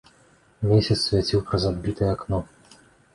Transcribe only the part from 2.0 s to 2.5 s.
акно.